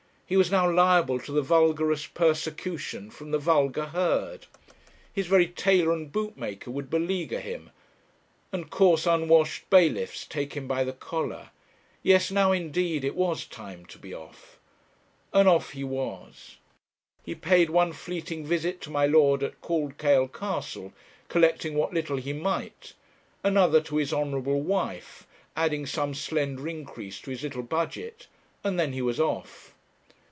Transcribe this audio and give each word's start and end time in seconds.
He 0.25 0.37
was 0.37 0.49
now 0.49 0.71
liable 0.71 1.19
to 1.19 1.33
the 1.33 1.41
vulgarest 1.41 2.13
persecution 2.13 3.09
from 3.11 3.31
the 3.31 3.37
vulgar 3.37 3.87
herd; 3.87 4.45
his 5.11 5.27
very 5.27 5.45
tailor 5.45 5.91
and 5.91 6.09
bootmaker 6.09 6.71
would 6.71 6.89
beleaguer 6.89 7.41
him, 7.41 7.69
and 8.53 8.69
coarse 8.69 9.05
unwashed 9.05 9.69
bailiffs 9.69 10.25
take 10.25 10.53
him 10.53 10.69
by 10.69 10.85
the 10.85 10.93
collar. 10.93 11.49
Yes, 12.01 12.31
now 12.31 12.53
indeed, 12.53 13.03
it 13.03 13.13
was 13.13 13.43
time 13.45 13.85
to 13.87 13.97
be 13.99 14.13
off. 14.13 14.57
And 15.33 15.49
off 15.49 15.71
he 15.71 15.83
was. 15.83 16.59
He 17.25 17.35
paid 17.35 17.69
one 17.69 17.91
fleeting 17.91 18.45
visit 18.45 18.79
to 18.83 18.89
my 18.89 19.05
Lord 19.05 19.43
at 19.43 19.59
Cauldkail 19.59 20.29
Castle, 20.29 20.93
collecting 21.27 21.73
what 21.75 21.93
little 21.93 22.15
he 22.15 22.31
might; 22.31 22.93
another 23.43 23.81
to 23.81 23.97
his 23.97 24.13
honourable 24.13 24.61
wife, 24.61 25.27
adding 25.57 25.85
some 25.85 26.13
slender 26.13 26.69
increase 26.69 27.19
to 27.19 27.31
his 27.31 27.43
little 27.43 27.63
budget, 27.63 28.27
and 28.63 28.79
then 28.79 28.93
he 28.93 29.01
was 29.01 29.19
off. 29.19 29.75